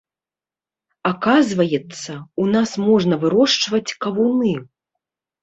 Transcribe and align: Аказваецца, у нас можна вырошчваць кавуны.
Аказваецца, 1.09 2.11
у 2.45 2.47
нас 2.57 2.73
можна 2.87 3.15
вырошчваць 3.27 3.85
кавуны. 4.07 4.57